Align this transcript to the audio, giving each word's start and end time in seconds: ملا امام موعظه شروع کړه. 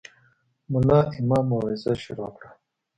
ملا 0.71 0.99
امام 1.19 1.43
موعظه 1.51 1.91
شروع 2.03 2.29
کړه. 2.35 2.49